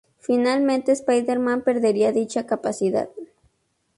Finalmente 0.17 0.93
Spider-Man 0.95 1.61
perdería 1.61 2.11
dicha 2.11 2.47
capacidad. 2.47 3.07